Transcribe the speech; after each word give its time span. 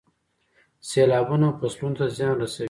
سیلابونه 0.87 1.47
فصلونو 1.59 1.95
ته 1.97 2.05
زیان 2.15 2.35
رسوي. 2.41 2.59